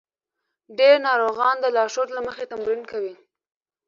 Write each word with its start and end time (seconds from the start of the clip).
ډېر 0.77 0.95
ناروغان 1.07 1.55
د 1.61 1.65
لارښود 1.75 2.09
له 2.13 2.21
مخې 2.27 2.45
تمرین 2.51 2.81
کوي. 2.91 3.15